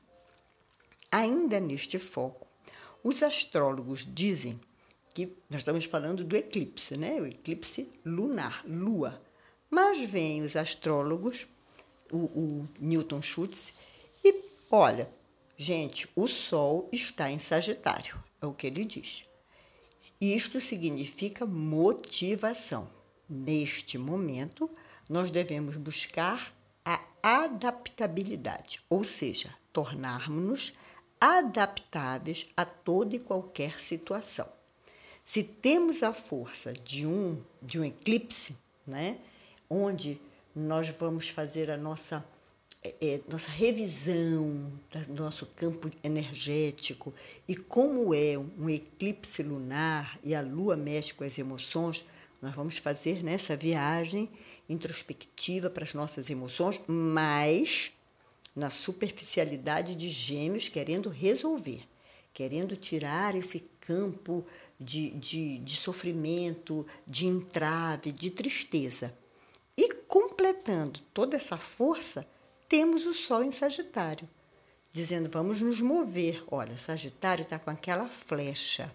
Ainda 1.11 1.59
neste 1.59 1.99
foco, 1.99 2.47
os 3.03 3.21
astrólogos 3.21 4.05
dizem 4.05 4.59
que 5.13 5.35
nós 5.49 5.61
estamos 5.61 5.85
falando 5.85 6.23
do 6.23 6.35
eclipse, 6.35 6.97
né? 6.97 7.21
O 7.21 7.25
eclipse 7.25 7.91
lunar, 8.05 8.63
lua. 8.65 9.21
Mas 9.69 10.09
vêm 10.09 10.41
os 10.41 10.55
astrólogos, 10.55 11.47
o, 12.11 12.17
o 12.17 12.69
Newton 12.79 13.21
Schultz, 13.21 13.73
e 14.23 14.43
olha, 14.71 15.09
gente, 15.57 16.07
o 16.15 16.27
Sol 16.27 16.87
está 16.91 17.29
em 17.29 17.39
Sagitário, 17.39 18.23
é 18.41 18.45
o 18.45 18.53
que 18.53 18.67
ele 18.67 18.85
diz. 18.85 19.25
Isto 20.19 20.61
significa 20.61 21.45
motivação. 21.45 22.89
Neste 23.29 23.97
momento, 23.97 24.69
nós 25.09 25.31
devemos 25.31 25.77
buscar 25.77 26.53
a 26.83 27.01
adaptabilidade, 27.21 28.81
ou 28.89 29.03
seja, 29.03 29.53
tornarmos-nos 29.73 30.73
adaptáveis 31.19 32.47
a 32.55 32.65
toda 32.65 33.15
e 33.15 33.19
qualquer 33.19 33.79
situação. 33.79 34.47
Se 35.23 35.43
temos 35.43 36.03
a 36.03 36.13
força 36.13 36.71
de 36.71 37.05
um 37.05 37.41
de 37.61 37.79
um 37.79 37.83
eclipse, 37.83 38.55
né, 38.85 39.17
onde 39.67 40.21
nós 40.55 40.87
vamos 40.89 41.29
fazer 41.29 41.71
a 41.71 41.77
nossa 41.77 42.23
é, 42.85 42.93
é, 43.01 43.21
nossa 43.27 43.49
revisão 43.49 44.71
do 45.07 45.23
nosso 45.23 45.47
campo 45.47 45.89
energético 46.03 47.11
e 47.47 47.55
como 47.55 48.13
é 48.13 48.37
um 48.37 48.69
eclipse 48.69 49.41
lunar 49.41 50.19
e 50.23 50.35
a 50.35 50.41
lua 50.41 50.77
mexe 50.77 51.11
com 51.11 51.23
as 51.23 51.39
emoções, 51.39 52.05
nós 52.39 52.53
vamos 52.53 52.77
fazer 52.77 53.23
nessa 53.23 53.55
viagem 53.57 54.29
introspectiva 54.69 55.67
para 55.67 55.83
as 55.83 55.95
nossas 55.95 56.29
emoções, 56.29 56.79
mas 56.85 57.91
na 58.55 58.69
superficialidade 58.69 59.95
de 59.95 60.07
gêmeos 60.07 60.69
querendo 60.69 61.09
resolver, 61.09 61.81
querendo 62.35 62.75
tirar 62.75 63.33
esse 63.33 63.61
campo 63.81 64.45
de, 64.79 65.09
de, 65.09 65.57
de 65.57 65.75
sofrimento, 65.75 66.85
de 67.07 67.25
entrave, 67.25 68.11
de 68.11 68.29
tristeza. 68.29 69.11
E 69.75 69.91
completando 70.07 70.99
toda 71.11 71.35
essa 71.35 71.57
força, 71.57 72.27
temos 72.67 73.05
o 73.05 73.13
Sol 73.13 73.43
em 73.43 73.51
Sagitário, 73.51 74.27
dizendo 74.91 75.29
vamos 75.29 75.61
nos 75.61 75.79
mover. 75.81 76.43
Olha, 76.47 76.77
Sagitário 76.77 77.43
está 77.43 77.59
com 77.59 77.69
aquela 77.69 78.07
flecha. 78.07 78.93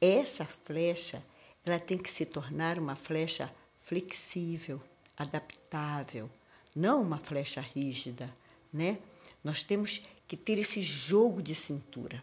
Essa 0.00 0.44
flecha 0.44 1.22
ela 1.64 1.78
tem 1.78 1.96
que 1.96 2.10
se 2.10 2.26
tornar 2.26 2.78
uma 2.78 2.94
flecha 2.94 3.50
flexível, 3.78 4.82
adaptável, 5.16 6.30
não 6.74 7.00
uma 7.00 7.18
flecha 7.18 7.60
rígida, 7.60 8.28
né? 8.72 8.98
Nós 9.42 9.62
temos 9.62 10.02
que 10.26 10.36
ter 10.36 10.58
esse 10.58 10.82
jogo 10.82 11.40
de 11.42 11.54
cintura. 11.54 12.22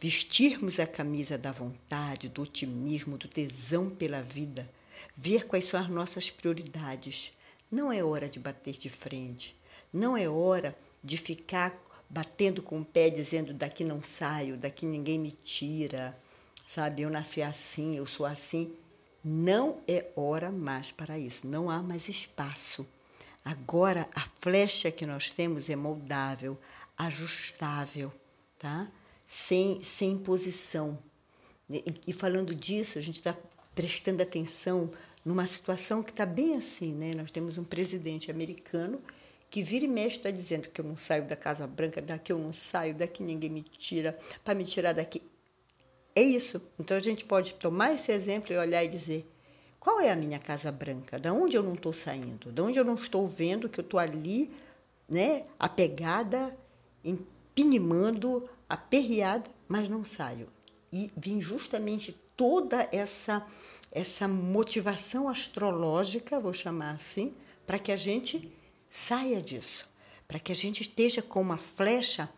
Vestirmos 0.00 0.78
a 0.78 0.86
camisa 0.86 1.36
da 1.36 1.50
vontade, 1.50 2.28
do 2.28 2.42
otimismo, 2.42 3.18
do 3.18 3.26
tesão 3.26 3.90
pela 3.90 4.22
vida, 4.22 4.70
ver 5.16 5.46
quais 5.46 5.66
são 5.66 5.80
as 5.80 5.88
nossas 5.88 6.30
prioridades. 6.30 7.32
Não 7.70 7.92
é 7.92 8.02
hora 8.02 8.28
de 8.28 8.38
bater 8.38 8.74
de 8.74 8.88
frente, 8.88 9.58
não 9.92 10.16
é 10.16 10.28
hora 10.28 10.76
de 11.02 11.16
ficar 11.16 11.76
batendo 12.08 12.62
com 12.62 12.80
o 12.80 12.84
pé 12.84 13.10
dizendo 13.10 13.52
daqui 13.52 13.84
não 13.84 14.02
saio, 14.02 14.56
daqui 14.56 14.86
ninguém 14.86 15.18
me 15.18 15.30
tira, 15.30 16.16
sabe? 16.66 17.02
Eu 17.02 17.10
nasci 17.10 17.42
assim, 17.42 17.96
eu 17.96 18.06
sou 18.06 18.24
assim. 18.24 18.72
Não 19.22 19.80
é 19.86 20.10
hora 20.16 20.50
mais 20.50 20.90
para 20.90 21.18
isso, 21.18 21.46
não 21.46 21.68
há 21.68 21.82
mais 21.82 22.08
espaço. 22.08 22.86
Agora 23.44 24.08
a 24.14 24.20
flecha 24.40 24.90
que 24.90 25.06
nós 25.06 25.30
temos 25.30 25.68
é 25.68 25.76
moldável, 25.76 26.58
ajustável, 26.96 28.12
tá? 28.58 28.88
Sem, 29.26 29.82
sem 29.82 30.16
posição. 30.18 30.98
E, 31.70 31.84
e 32.06 32.12
falando 32.12 32.54
disso, 32.54 32.98
a 32.98 33.02
gente 33.02 33.16
está 33.16 33.36
prestando 33.74 34.22
atenção 34.22 34.90
numa 35.24 35.46
situação 35.46 36.02
que 36.02 36.10
está 36.10 36.24
bem 36.24 36.56
assim, 36.56 36.94
né? 36.94 37.14
Nós 37.14 37.30
temos 37.30 37.58
um 37.58 37.64
presidente 37.64 38.30
americano 38.30 39.00
que 39.50 39.62
vira 39.62 39.84
e 39.84 39.88
mexe 39.88 40.16
está 40.16 40.30
dizendo 40.30 40.68
que 40.68 40.80
eu 40.80 40.84
não 40.84 40.96
saio 40.96 41.24
da 41.24 41.36
Casa 41.36 41.66
Branca, 41.66 42.02
daqui 42.02 42.32
eu 42.32 42.38
não 42.38 42.52
saio, 42.52 42.94
daqui 42.94 43.22
ninguém 43.22 43.50
me 43.50 43.62
tira, 43.62 44.18
para 44.44 44.54
me 44.54 44.64
tirar 44.64 44.92
daqui. 44.92 45.22
É 46.14 46.22
isso. 46.22 46.60
Então 46.78 46.96
a 46.96 47.00
gente 47.00 47.24
pode 47.24 47.54
tomar 47.54 47.94
esse 47.94 48.12
exemplo 48.12 48.52
e 48.52 48.58
olhar 48.58 48.84
e 48.84 48.88
dizer: 48.88 49.30
qual 49.78 50.00
é 50.00 50.10
a 50.10 50.16
minha 50.16 50.38
Casa 50.38 50.70
Branca? 50.70 51.18
Da 51.18 51.32
onde 51.32 51.56
eu 51.56 51.62
não 51.62 51.74
estou 51.74 51.92
saindo? 51.92 52.52
Da 52.52 52.62
onde 52.62 52.78
eu 52.78 52.84
não 52.84 52.94
estou 52.94 53.26
vendo 53.26 53.68
que 53.68 53.80
eu 53.80 53.84
estou 53.84 53.98
ali, 54.00 54.50
né, 55.08 55.44
apegada, 55.58 56.54
empinimando, 57.04 58.48
aperreada, 58.68 59.48
mas 59.66 59.88
não 59.88 60.04
saio. 60.04 60.48
E 60.92 61.10
vim 61.16 61.40
justamente 61.40 62.14
toda 62.36 62.88
essa 62.92 63.46
essa 63.90 64.28
motivação 64.28 65.28
astrológica, 65.28 66.38
vou 66.38 66.52
chamar 66.52 66.90
assim, 66.94 67.34
para 67.66 67.78
que 67.78 67.90
a 67.90 67.96
gente 67.96 68.52
saia 68.90 69.40
disso, 69.40 69.88
para 70.26 70.38
que 70.38 70.52
a 70.52 70.54
gente 70.54 70.82
esteja 70.82 71.22
com 71.22 71.40
uma 71.40 71.56
flecha 71.56 72.28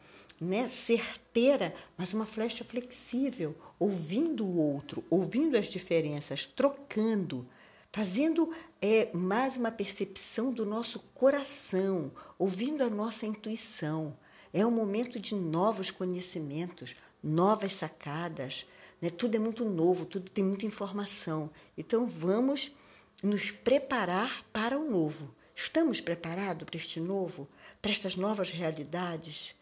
né, 0.41 0.69
certeira, 0.69 1.75
mas 1.99 2.15
uma 2.15 2.25
flecha 2.25 2.65
flexível, 2.65 3.55
ouvindo 3.79 4.47
o 4.47 4.57
outro, 4.57 5.05
ouvindo 5.11 5.57
as 5.57 5.67
diferenças, 5.67 6.47
trocando, 6.47 7.47
fazendo 7.93 8.51
é, 8.81 9.11
mais 9.13 9.57
uma 9.57 9.71
percepção 9.71 10.53
do 10.53 10.65
nosso 10.65 11.01
coração, 11.15 12.11
ouvindo 12.39 12.83
a 12.83 12.89
nossa 12.89 13.27
intuição. 13.27 14.17
É 14.53 14.65
um 14.65 14.71
momento 14.71 15.21
de 15.21 15.35
novos 15.35 15.91
conhecimentos, 15.91 16.97
novas 17.23 17.75
sacadas. 17.75 18.67
Né? 19.01 19.11
Tudo 19.11 19.37
é 19.37 19.39
muito 19.39 19.65
novo, 19.65 20.07
tudo 20.07 20.31
tem 20.31 20.43
muita 20.43 20.67
informação. 20.67 21.51
Então 21.77 22.07
vamos 22.07 22.75
nos 23.23 23.51
preparar 23.51 24.45
para 24.53 24.79
o 24.79 24.91
novo. 24.91 25.35
Estamos 25.63 26.01
preparados 26.01 26.65
para 26.65 26.79
este 26.79 26.99
novo, 26.99 27.47
para 27.83 27.91
estas 27.91 28.17
novas 28.17 28.51
realidades? 28.51 29.55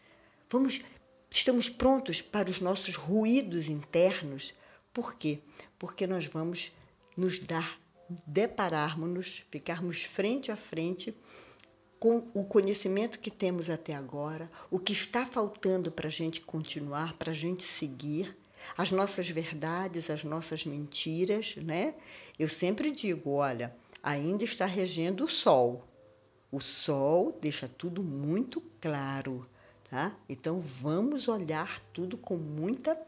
Vamos, 0.49 0.81
estamos 1.29 1.69
prontos 1.69 2.21
para 2.21 2.49
os 2.49 2.61
nossos 2.61 2.95
ruídos 2.95 3.67
internos? 3.67 4.53
Por 4.93 5.15
quê? 5.15 5.39
Porque 5.77 6.07
nós 6.07 6.25
vamos 6.25 6.71
nos 7.17 7.39
dar, 7.39 7.77
depararmos-nos, 8.25 9.43
ficarmos 9.51 10.01
frente 10.01 10.53
a 10.53 10.55
frente 10.55 11.13
com 11.99 12.29
o 12.33 12.45
conhecimento 12.45 13.19
que 13.19 13.29
temos 13.29 13.69
até 13.69 13.93
agora, 13.93 14.49
o 14.71 14.79
que 14.79 14.93
está 14.93 15.25
faltando 15.25 15.91
para 15.91 16.07
a 16.07 16.11
gente 16.11 16.39
continuar, 16.39 17.11
para 17.17 17.31
a 17.31 17.35
gente 17.35 17.63
seguir, 17.63 18.37
as 18.77 18.89
nossas 18.89 19.27
verdades, 19.27 20.09
as 20.09 20.23
nossas 20.23 20.63
mentiras, 20.63 21.57
né? 21.57 21.93
Eu 22.39 22.47
sempre 22.47 22.89
digo, 22.89 23.31
olha, 23.31 23.75
ainda 24.01 24.45
está 24.45 24.65
regendo 24.65 25.25
o 25.25 25.29
sol. 25.29 25.88
O 26.51 26.59
sol 26.59 27.37
deixa 27.39 27.67
tudo 27.67 28.03
muito 28.03 28.61
claro, 28.81 29.41
tá? 29.89 30.15
Então 30.27 30.59
vamos 30.59 31.27
olhar 31.27 31.79
tudo 31.93 32.17
com 32.17 32.37
muita 32.37 32.99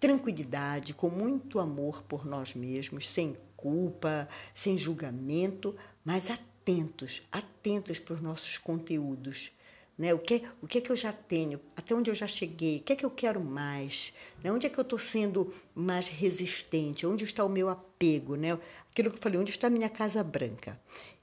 tranquilidade, 0.00 0.92
com 0.92 1.08
muito 1.08 1.60
amor 1.60 2.02
por 2.02 2.26
nós 2.26 2.54
mesmos, 2.54 3.08
sem 3.08 3.36
culpa, 3.56 4.28
sem 4.52 4.76
julgamento, 4.76 5.76
mas 6.04 6.28
atentos, 6.28 7.22
atentos 7.30 8.00
para 8.00 8.14
os 8.14 8.20
nossos 8.20 8.58
conteúdos. 8.58 9.52
Né? 9.96 10.12
O, 10.12 10.18
que, 10.18 10.42
o 10.60 10.66
que 10.66 10.78
é 10.78 10.80
que 10.80 10.90
eu 10.90 10.96
já 10.96 11.12
tenho? 11.12 11.60
Até 11.76 11.94
onde 11.94 12.10
eu 12.10 12.14
já 12.16 12.26
cheguei? 12.26 12.78
O 12.78 12.82
que 12.82 12.92
é 12.92 12.96
que 12.96 13.04
eu 13.04 13.10
quero 13.10 13.40
mais? 13.40 14.12
Né? 14.42 14.50
Onde 14.50 14.66
é 14.66 14.70
que 14.70 14.78
eu 14.78 14.82
estou 14.82 14.98
sendo 14.98 15.54
mais 15.72 16.08
resistente? 16.08 17.06
Onde 17.06 17.24
está 17.24 17.44
o 17.44 17.48
meu 17.48 17.68
apego? 17.68 18.34
Né? 18.34 18.58
Aquilo 18.90 19.10
que 19.10 19.18
eu 19.18 19.22
falei, 19.22 19.38
onde 19.38 19.52
está 19.52 19.68
a 19.68 19.70
minha 19.70 19.88
casa 19.88 20.24
branca? 20.24 20.80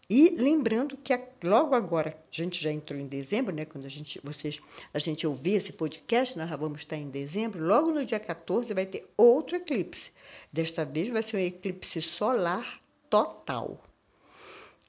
E 0.10 0.30
lembrando 0.30 0.98
que 0.98 1.14
logo 1.44 1.76
agora, 1.76 2.10
a 2.10 2.36
gente 2.36 2.60
já 2.60 2.72
entrou 2.72 3.00
em 3.00 3.06
dezembro, 3.06 3.54
né? 3.54 3.64
Quando 3.64 3.86
a 3.86 3.90
gente, 3.90 4.20
vocês, 4.24 4.60
a 4.92 4.98
gente 4.98 5.28
ouvir 5.28 5.58
esse 5.58 5.72
podcast, 5.72 6.36
nós 6.36 6.50
vamos 6.50 6.80
estar 6.80 6.98
em 6.98 7.10
dezembro. 7.10 7.64
Logo 7.64 7.92
no 7.92 8.04
dia 8.04 8.20
14 8.20 8.74
vai 8.74 8.88
ter 8.88 9.08
outro 9.16 9.56
eclipse. 9.56 10.12
Desta 10.52 10.84
vez 10.84 11.10
vai 11.10 11.22
ser 11.22 11.38
um 11.38 11.42
eclipse 11.42 12.02
solar 12.02 12.82
total. 13.08 13.84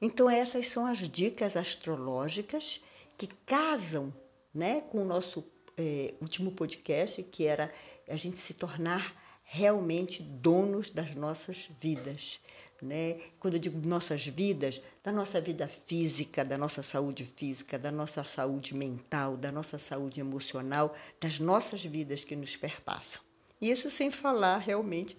Então 0.00 0.30
essas 0.30 0.68
são 0.68 0.86
as 0.86 0.98
dicas 0.98 1.54
astrológicas 1.54 2.80
que 3.18 3.26
casam, 3.44 4.14
né, 4.54 4.80
com 4.80 5.02
o 5.02 5.04
nosso 5.04 5.44
é, 5.76 6.14
último 6.22 6.50
podcast, 6.52 7.22
que 7.24 7.44
era 7.44 7.70
a 8.08 8.16
gente 8.16 8.38
se 8.38 8.54
tornar 8.54 9.14
realmente 9.44 10.22
donos 10.22 10.88
das 10.88 11.14
nossas 11.14 11.68
vidas 11.78 12.40
né? 12.82 13.18
Quando 13.38 13.54
eu 13.54 13.60
digo 13.60 13.86
nossas 13.88 14.26
vidas, 14.26 14.80
da 15.02 15.12
nossa 15.12 15.40
vida 15.40 15.66
física, 15.66 16.44
da 16.44 16.58
nossa 16.58 16.82
saúde 16.82 17.24
física, 17.24 17.78
da 17.78 17.90
nossa 17.90 18.24
saúde 18.24 18.74
mental, 18.74 19.36
da 19.36 19.50
nossa 19.50 19.78
saúde 19.78 20.20
emocional, 20.20 20.94
das 21.20 21.40
nossas 21.40 21.84
vidas 21.84 22.24
que 22.24 22.36
nos 22.36 22.56
perpassam. 22.56 23.22
Isso 23.60 23.90
sem 23.90 24.10
falar 24.10 24.58
realmente 24.58 25.16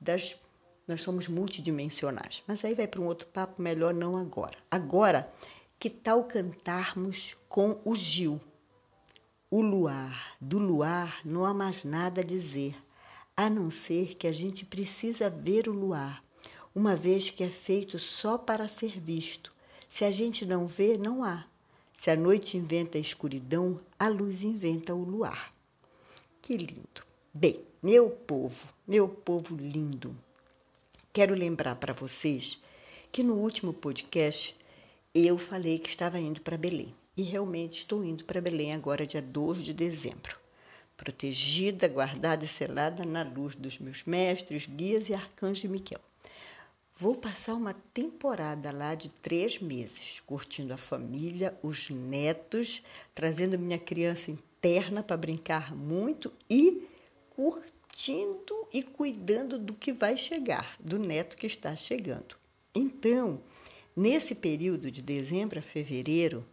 das 0.00 0.36
nós 0.86 1.00
somos 1.00 1.28
multidimensionais. 1.28 2.42
Mas 2.46 2.64
aí 2.64 2.74
vai 2.74 2.86
para 2.86 3.00
um 3.00 3.06
outro 3.06 3.26
papo 3.28 3.62
melhor 3.62 3.94
não 3.94 4.16
agora. 4.16 4.56
Agora, 4.70 5.32
que 5.78 5.88
tal 5.88 6.24
cantarmos 6.24 7.36
com 7.48 7.80
o 7.84 7.94
Gil? 7.94 8.40
O 9.50 9.60
luar, 9.60 10.36
do 10.40 10.58
luar 10.58 11.20
não 11.24 11.44
há 11.44 11.52
mais 11.52 11.84
nada 11.84 12.20
a 12.20 12.24
dizer, 12.24 12.74
a 13.36 13.50
não 13.50 13.70
ser 13.70 14.14
que 14.14 14.26
a 14.26 14.32
gente 14.32 14.64
precisa 14.64 15.28
ver 15.28 15.68
o 15.68 15.72
luar 15.72 16.22
uma 16.74 16.96
vez 16.96 17.30
que 17.30 17.44
é 17.44 17.50
feito 17.50 17.98
só 17.98 18.38
para 18.38 18.68
ser 18.68 18.98
visto. 18.98 19.52
Se 19.88 20.04
a 20.04 20.10
gente 20.10 20.46
não 20.46 20.66
vê, 20.66 20.96
não 20.96 21.22
há. 21.22 21.44
Se 21.96 22.10
a 22.10 22.16
noite 22.16 22.56
inventa 22.56 22.98
a 22.98 23.00
escuridão, 23.00 23.80
a 23.98 24.08
luz 24.08 24.42
inventa 24.42 24.94
o 24.94 25.04
luar. 25.04 25.54
Que 26.40 26.56
lindo! 26.56 27.04
Bem, 27.32 27.60
meu 27.82 28.10
povo, 28.10 28.68
meu 28.86 29.08
povo 29.08 29.56
lindo, 29.56 30.16
quero 31.12 31.34
lembrar 31.34 31.76
para 31.76 31.94
vocês 31.94 32.62
que 33.10 33.22
no 33.22 33.34
último 33.34 33.72
podcast 33.72 34.54
eu 35.14 35.38
falei 35.38 35.78
que 35.78 35.88
estava 35.88 36.18
indo 36.18 36.40
para 36.40 36.56
Belém. 36.56 36.94
E 37.16 37.22
realmente 37.22 37.78
estou 37.78 38.02
indo 38.02 38.24
para 38.24 38.40
Belém 38.40 38.72
agora, 38.72 39.06
dia 39.06 39.20
2 39.20 39.62
de 39.62 39.74
dezembro. 39.74 40.36
Protegida, 40.96 41.86
guardada 41.88 42.44
e 42.44 42.48
selada 42.48 43.04
na 43.04 43.22
luz 43.22 43.54
dos 43.54 43.78
meus 43.78 44.04
mestres, 44.04 44.66
guias 44.66 45.08
e 45.08 45.14
arcanjo 45.14 45.68
Miquel. 45.68 46.00
Vou 46.98 47.14
passar 47.14 47.54
uma 47.54 47.74
temporada 47.74 48.70
lá 48.70 48.94
de 48.94 49.08
três 49.08 49.60
meses, 49.60 50.22
curtindo 50.26 50.72
a 50.72 50.76
família, 50.76 51.58
os 51.62 51.90
netos, 51.90 52.82
trazendo 53.14 53.58
minha 53.58 53.78
criança 53.78 54.30
interna 54.30 55.02
para 55.02 55.16
brincar 55.16 55.74
muito 55.74 56.32
e 56.48 56.86
curtindo 57.30 58.68
e 58.72 58.82
cuidando 58.82 59.58
do 59.58 59.74
que 59.74 59.92
vai 59.92 60.16
chegar, 60.16 60.76
do 60.78 60.98
neto 60.98 61.36
que 61.36 61.46
está 61.46 61.74
chegando. 61.74 62.36
Então, 62.74 63.40
nesse 63.96 64.34
período 64.34 64.90
de 64.90 65.02
dezembro 65.02 65.58
a 65.58 65.62
fevereiro, 65.62 66.44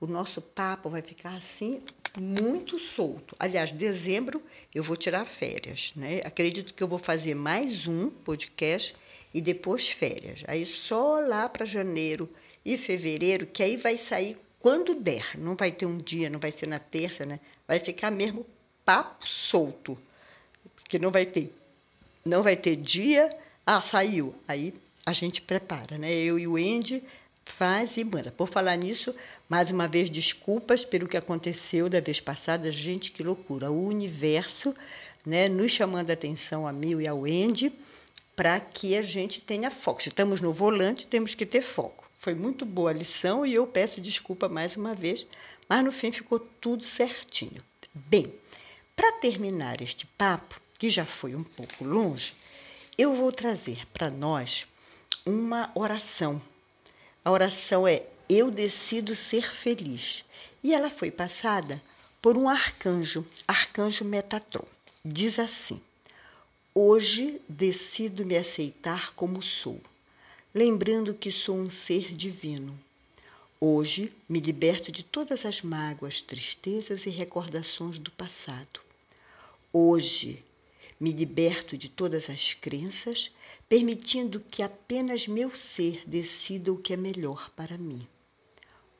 o 0.00 0.06
nosso 0.06 0.42
papo 0.42 0.90
vai 0.90 1.02
ficar 1.02 1.36
assim 1.36 1.80
muito 2.18 2.78
solto. 2.78 3.34
Aliás, 3.38 3.72
dezembro 3.72 4.42
eu 4.74 4.82
vou 4.82 4.96
tirar 4.96 5.24
férias, 5.24 5.92
né? 5.96 6.20
Acredito 6.24 6.74
que 6.74 6.82
eu 6.82 6.88
vou 6.88 6.98
fazer 6.98 7.34
mais 7.34 7.86
um 7.86 8.10
podcast 8.10 8.94
e 9.34 9.40
depois 9.40 9.90
férias. 9.90 10.44
Aí 10.46 10.64
só 10.64 11.18
lá 11.18 11.48
para 11.48 11.66
janeiro 11.66 12.30
e 12.64 12.78
fevereiro, 12.78 13.46
que 13.46 13.62
aí 13.62 13.76
vai 13.76 13.98
sair 13.98 14.38
quando 14.60 14.94
der. 14.94 15.36
Não 15.36 15.56
vai 15.56 15.72
ter 15.72 15.84
um 15.84 15.98
dia, 15.98 16.30
não 16.30 16.38
vai 16.38 16.52
ser 16.52 16.68
na 16.68 16.78
terça, 16.78 17.26
né? 17.26 17.40
Vai 17.66 17.80
ficar 17.80 18.12
mesmo 18.12 18.46
papo 18.84 19.28
solto. 19.28 19.98
Que 20.88 20.98
não 20.98 21.10
vai 21.10 21.26
ter. 21.26 21.52
Não 22.24 22.42
vai 22.42 22.56
ter 22.56 22.76
dia. 22.76 23.36
Ah, 23.66 23.82
saiu. 23.82 24.34
Aí 24.46 24.72
a 25.04 25.12
gente 25.12 25.42
prepara, 25.42 25.98
né? 25.98 26.12
Eu 26.12 26.38
e 26.38 26.46
o 26.46 26.56
Andy 26.56 27.02
faz 27.44 27.96
e 27.96 28.04
manda. 28.04 28.30
Por 28.30 28.48
falar 28.48 28.76
nisso, 28.76 29.14
mais 29.48 29.70
uma 29.70 29.88
vez, 29.88 30.08
desculpas 30.08 30.84
pelo 30.84 31.08
que 31.08 31.16
aconteceu 31.16 31.88
da 31.88 32.00
vez 32.00 32.20
passada. 32.20 32.70
Gente, 32.70 33.10
que 33.10 33.22
loucura. 33.22 33.70
O 33.70 33.86
universo 33.86 34.74
né, 35.26 35.48
nos 35.48 35.72
chamando 35.72 36.10
a 36.10 36.14
atenção 36.14 36.66
a 36.66 36.72
mim 36.72 37.00
e 37.00 37.06
ao 37.06 37.24
Andy 37.24 37.72
para 38.36 38.60
que 38.60 38.96
a 38.96 39.02
gente 39.02 39.40
tenha 39.40 39.70
foco. 39.70 40.02
Se 40.02 40.08
estamos 40.08 40.40
no 40.40 40.52
volante, 40.52 41.06
temos 41.06 41.34
que 41.34 41.46
ter 41.46 41.62
foco. 41.62 42.04
Foi 42.18 42.34
muito 42.34 42.64
boa 42.64 42.90
a 42.90 42.94
lição 42.94 43.44
e 43.44 43.54
eu 43.54 43.66
peço 43.66 44.00
desculpa 44.00 44.48
mais 44.48 44.76
uma 44.76 44.94
vez, 44.94 45.26
mas 45.68 45.84
no 45.84 45.92
fim 45.92 46.10
ficou 46.10 46.38
tudo 46.38 46.84
certinho. 46.84 47.62
Bem, 47.94 48.32
para 48.96 49.12
terminar 49.12 49.80
este 49.80 50.06
papo, 50.06 50.60
que 50.78 50.90
já 50.90 51.04
foi 51.04 51.34
um 51.34 51.44
pouco 51.44 51.84
longe, 51.84 52.34
eu 52.96 53.14
vou 53.14 53.30
trazer 53.32 53.86
para 53.92 54.10
nós 54.10 54.66
uma 55.26 55.70
oração. 55.74 56.40
A 57.24 57.30
oração 57.30 57.86
é 57.86 58.02
Eu 58.28 58.50
decido 58.50 59.14
ser 59.14 59.50
feliz. 59.50 60.24
E 60.62 60.72
ela 60.74 60.88
foi 60.88 61.10
passada 61.10 61.82
por 62.22 62.36
um 62.38 62.48
arcanjo, 62.48 63.26
arcanjo 63.46 64.04
Metatron. 64.04 64.64
Diz 65.04 65.38
assim: 65.38 65.80
Hoje 66.76 67.40
decido 67.48 68.26
me 68.26 68.36
aceitar 68.36 69.14
como 69.14 69.40
sou, 69.40 69.80
lembrando 70.52 71.14
que 71.14 71.30
sou 71.30 71.56
um 71.56 71.70
ser 71.70 72.12
divino. 72.12 72.76
Hoje 73.60 74.12
me 74.28 74.40
liberto 74.40 74.90
de 74.90 75.04
todas 75.04 75.46
as 75.46 75.62
mágoas, 75.62 76.20
tristezas 76.20 77.06
e 77.06 77.10
recordações 77.10 77.96
do 78.00 78.10
passado. 78.10 78.80
Hoje 79.72 80.42
me 80.98 81.12
liberto 81.12 81.78
de 81.78 81.88
todas 81.88 82.28
as 82.28 82.54
crenças, 82.54 83.30
permitindo 83.68 84.40
que 84.40 84.60
apenas 84.60 85.28
meu 85.28 85.54
ser 85.54 86.02
decida 86.04 86.72
o 86.72 86.76
que 86.76 86.92
é 86.92 86.96
melhor 86.96 87.50
para 87.50 87.78
mim. 87.78 88.04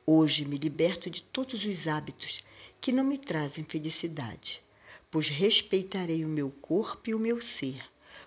Hoje 0.05 0.45
me 0.45 0.57
liberto 0.57 1.09
de 1.09 1.21
todos 1.21 1.65
os 1.65 1.87
hábitos 1.89 2.41
que 2.79 2.93
não 2.93 3.03
me 3.03 3.17
trazem 3.17 3.65
felicidade 3.65 4.63
pois 5.09 5.29
respeitarei 5.29 6.25
o 6.25 6.29
meu 6.29 6.49
corpo 6.49 7.09
e 7.09 7.13
o 7.13 7.19
meu 7.19 7.41
ser, 7.41 7.83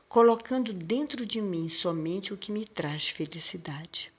colocando 0.08 0.72
dentro 0.72 1.26
de 1.26 1.40
mim 1.40 1.68
somente 1.68 2.32
o 2.32 2.36
que 2.36 2.50
me 2.50 2.64
traz 2.64 3.08
felicidade. 3.08 4.12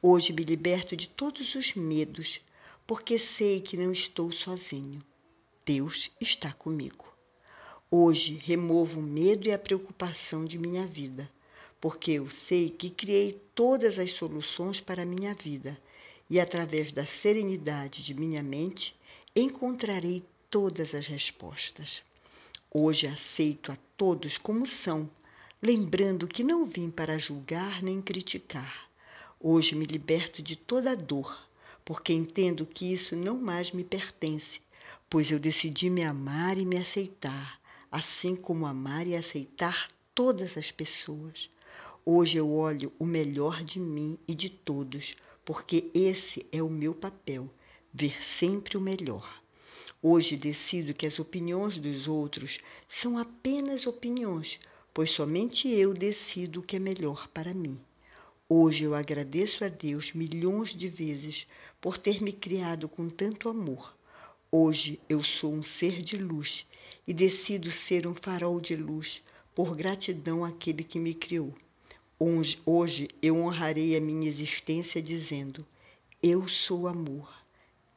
Hoje 0.00 0.32
me 0.32 0.42
liberto 0.42 0.96
de 0.96 1.08
todos 1.08 1.54
os 1.54 1.74
medos, 1.74 2.40
porque 2.86 3.18
sei 3.18 3.60
que 3.60 3.76
não 3.76 3.92
estou 3.92 4.32
sozinho. 4.32 5.02
Deus 5.64 6.10
está 6.20 6.52
comigo. 6.52 7.06
Hoje 7.90 8.40
removo 8.44 9.00
o 9.00 9.02
medo 9.02 9.46
e 9.46 9.52
a 9.52 9.58
preocupação 9.58 10.44
de 10.44 10.58
minha 10.58 10.86
vida, 10.86 11.30
porque 11.80 12.12
eu 12.12 12.28
sei 12.28 12.68
que 12.68 12.90
criei 12.90 13.40
todas 13.54 13.98
as 13.98 14.12
soluções 14.12 14.80
para 14.80 15.02
a 15.02 15.06
minha 15.06 15.34
vida 15.34 15.78
e, 16.28 16.40
através 16.40 16.90
da 16.90 17.04
serenidade 17.04 18.02
de 18.02 18.14
minha 18.14 18.42
mente, 18.42 18.96
encontrarei 19.36 20.24
todas 20.52 20.94
as 20.94 21.08
respostas. 21.08 22.04
Hoje 22.72 23.08
aceito 23.08 23.72
a 23.72 23.76
todos 23.96 24.38
como 24.38 24.68
são, 24.68 25.10
lembrando 25.60 26.28
que 26.28 26.44
não 26.44 26.64
vim 26.64 26.90
para 26.90 27.18
julgar 27.18 27.82
nem 27.82 28.00
criticar, 28.00 28.92
Hoje 29.44 29.74
me 29.74 29.84
liberto 29.84 30.40
de 30.40 30.54
toda 30.54 30.94
dor, 30.94 31.48
porque 31.84 32.12
entendo 32.12 32.64
que 32.64 32.92
isso 32.92 33.16
não 33.16 33.36
mais 33.36 33.72
me 33.72 33.82
pertence, 33.82 34.60
pois 35.10 35.32
eu 35.32 35.38
decidi 35.40 35.90
me 35.90 36.04
amar 36.04 36.56
e 36.58 36.64
me 36.64 36.76
aceitar, 36.76 37.60
assim 37.90 38.36
como 38.36 38.66
amar 38.66 39.04
e 39.04 39.16
aceitar 39.16 39.88
todas 40.14 40.56
as 40.56 40.70
pessoas. 40.70 41.50
Hoje 42.06 42.38
eu 42.38 42.52
olho 42.52 42.92
o 43.00 43.04
melhor 43.04 43.64
de 43.64 43.80
mim 43.80 44.16
e 44.28 44.34
de 44.36 44.48
todos, 44.48 45.16
porque 45.44 45.90
esse 45.92 46.46
é 46.52 46.62
o 46.62 46.70
meu 46.70 46.94
papel, 46.94 47.52
ver 47.92 48.22
sempre 48.22 48.76
o 48.76 48.80
melhor. 48.80 49.41
Hoje 50.04 50.36
decido 50.36 50.92
que 50.92 51.06
as 51.06 51.20
opiniões 51.20 51.78
dos 51.78 52.08
outros 52.08 52.58
são 52.88 53.16
apenas 53.16 53.86
opiniões, 53.86 54.58
pois 54.92 55.12
somente 55.12 55.68
eu 55.68 55.94
decido 55.94 56.58
o 56.58 56.62
que 56.62 56.74
é 56.74 56.80
melhor 56.80 57.28
para 57.28 57.54
mim. 57.54 57.78
Hoje 58.48 58.82
eu 58.82 58.96
agradeço 58.96 59.64
a 59.64 59.68
Deus 59.68 60.12
milhões 60.12 60.74
de 60.74 60.88
vezes 60.88 61.46
por 61.80 61.96
ter 61.96 62.20
me 62.20 62.32
criado 62.32 62.88
com 62.88 63.08
tanto 63.08 63.48
amor. 63.48 63.96
Hoje 64.50 65.00
eu 65.08 65.22
sou 65.22 65.54
um 65.54 65.62
ser 65.62 66.02
de 66.02 66.16
luz 66.16 66.66
e 67.06 67.14
decido 67.14 67.70
ser 67.70 68.06
um 68.06 68.14
farol 68.14 68.60
de 68.60 68.74
luz 68.74 69.22
por 69.54 69.76
gratidão 69.76 70.44
àquele 70.44 70.82
que 70.82 70.98
me 70.98 71.14
criou. 71.14 71.54
Hoje, 72.64 73.08
eu 73.20 73.36
honrarei 73.36 73.96
a 73.96 74.00
minha 74.00 74.28
existência 74.28 75.02
dizendo: 75.02 75.66
Eu 76.22 76.46
sou 76.48 76.86
amor, 76.86 77.32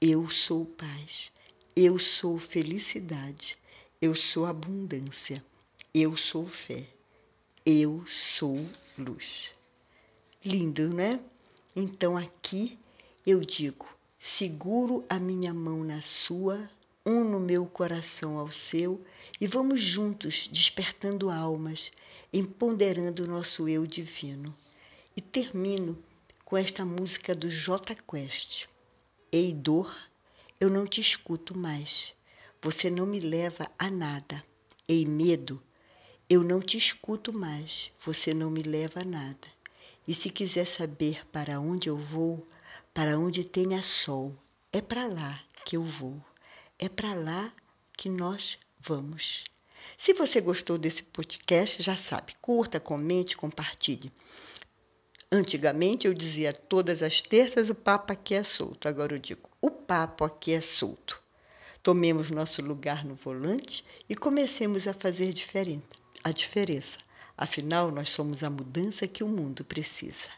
eu 0.01 0.29
sou 0.29 0.65
paz. 0.65 1.31
Eu 1.77 1.99
sou 1.99 2.38
felicidade, 2.38 3.57
eu 4.01 4.15
sou 4.15 4.45
abundância, 4.45 5.43
eu 5.93 6.15
sou 6.15 6.45
fé, 6.45 6.88
eu 7.65 8.01
sou 8.07 8.65
luz. 8.97 9.51
Lindo, 10.41 10.88
né? 10.93 11.19
Então 11.75 12.15
aqui 12.15 12.79
eu 13.27 13.41
digo: 13.41 13.85
seguro 14.17 15.03
a 15.09 15.19
minha 15.19 15.53
mão 15.53 15.83
na 15.83 16.01
sua, 16.01 16.69
uno 17.03 17.41
meu 17.41 17.65
coração 17.65 18.38
ao 18.38 18.49
seu 18.49 19.05
e 19.41 19.45
vamos 19.45 19.81
juntos 19.81 20.47
despertando 20.49 21.29
almas, 21.29 21.91
empoderando 22.31 23.25
o 23.25 23.27
nosso 23.27 23.67
eu 23.67 23.85
divino. 23.85 24.55
E 25.13 25.19
termino 25.19 26.01
com 26.45 26.55
esta 26.55 26.85
música 26.85 27.35
do 27.35 27.49
J 27.49 27.93
Quest. 27.95 28.67
Ei, 29.29 29.51
dor, 29.51 29.93
eu 30.59 30.69
não 30.69 30.85
te 30.85 31.01
escuto 31.01 31.57
mais. 31.57 32.13
Você 32.61 32.89
não 32.89 33.05
me 33.05 33.19
leva 33.19 33.69
a 33.77 33.89
nada. 33.89 34.43
Ei, 34.87 35.05
medo, 35.05 35.61
eu 36.29 36.43
não 36.43 36.61
te 36.61 36.77
escuto 36.77 37.33
mais. 37.33 37.91
Você 38.05 38.33
não 38.33 38.49
me 38.49 38.63
leva 38.63 39.01
a 39.01 39.05
nada. 39.05 39.47
E 40.07 40.13
se 40.13 40.29
quiser 40.29 40.65
saber 40.65 41.25
para 41.27 41.59
onde 41.59 41.89
eu 41.89 41.97
vou, 41.97 42.47
para 42.93 43.19
onde 43.19 43.43
tenha 43.43 43.83
sol, 43.83 44.35
é 44.71 44.79
para 44.79 45.05
lá 45.07 45.41
que 45.65 45.75
eu 45.75 45.83
vou. 45.83 46.21
É 46.79 46.87
para 46.87 47.13
lá 47.13 47.51
que 47.97 48.07
nós 48.07 48.57
vamos. 48.79 49.43
Se 49.97 50.13
você 50.13 50.41
gostou 50.41 50.77
desse 50.77 51.03
podcast, 51.03 51.81
já 51.81 51.95
sabe, 51.95 52.33
curta, 52.41 52.79
comente, 52.79 53.37
compartilhe. 53.37 54.11
Antigamente 55.35 56.07
eu 56.07 56.13
dizia 56.13 56.53
todas 56.53 57.03
as 57.03 57.21
terças 57.21 57.69
o 57.69 57.75
papo 57.75 58.13
aqui 58.13 58.35
é 58.35 58.41
solto. 58.41 58.87
Agora 58.87 59.15
eu 59.15 59.19
digo 59.19 59.49
o 59.59 59.69
papo 59.69 60.23
aqui 60.23 60.53
é 60.53 60.61
solto. 60.61 61.21
Tomemos 61.83 62.31
nosso 62.31 62.61
lugar 62.61 63.03
no 63.03 63.15
volante 63.15 63.83
e 64.07 64.15
comecemos 64.15 64.87
a 64.87 64.93
fazer 64.93 65.33
diferente, 65.33 65.99
a 66.23 66.31
diferença. 66.31 66.99
Afinal, 67.37 67.91
nós 67.91 68.11
somos 68.11 68.45
a 68.45 68.49
mudança 68.49 69.09
que 69.09 69.25
o 69.25 69.27
mundo 69.27 69.65
precisa. 69.65 70.29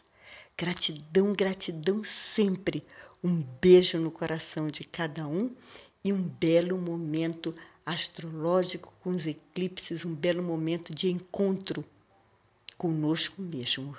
Gratidão, 0.56 1.32
gratidão 1.32 2.02
sempre. 2.02 2.82
Um 3.22 3.40
beijo 3.60 3.98
no 3.98 4.10
coração 4.10 4.66
de 4.66 4.82
cada 4.82 5.28
um 5.28 5.54
e 6.02 6.12
um 6.12 6.20
belo 6.20 6.76
momento 6.76 7.54
astrológico 7.86 8.92
com 9.00 9.10
os 9.10 9.28
eclipses, 9.28 10.04
um 10.04 10.12
belo 10.12 10.42
momento 10.42 10.92
de 10.92 11.08
encontro 11.08 11.84
conosco 12.76 13.40
mesmo 13.40 13.96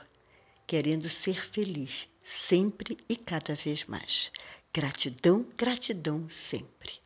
querendo 0.70 1.10
ser 1.10 1.44
feliz, 1.50 2.08
sempre 2.24 2.96
e 3.10 3.16
cada 3.16 3.56
vez 3.56 3.86
mais. 3.86 4.32
Gratidão, 4.72 5.44
gratidão 5.58 6.30
sempre. 6.30 7.02